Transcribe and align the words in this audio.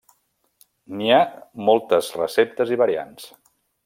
N'hi 1.01 1.11
ha 1.17 1.19
moltes 1.67 2.09
receptes 2.21 2.73
i 2.77 2.81
variants. 2.83 3.29